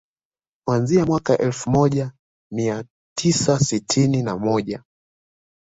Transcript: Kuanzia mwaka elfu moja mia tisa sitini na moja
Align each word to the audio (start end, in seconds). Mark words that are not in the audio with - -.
Kuanzia 0.65 1.05
mwaka 1.05 1.37
elfu 1.37 1.69
moja 1.71 2.11
mia 2.51 2.83
tisa 3.17 3.59
sitini 3.59 4.23
na 4.23 4.37
moja 4.37 4.83